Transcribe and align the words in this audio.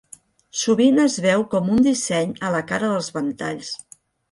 Sovint 0.61 0.97
es 1.03 1.17
veu 1.25 1.43
com 1.51 1.69
un 1.75 1.85
disseny 1.89 2.33
a 2.49 2.53
la 2.57 2.65
cara 2.73 2.91
dels 2.95 3.13
ventalls. 3.21 3.73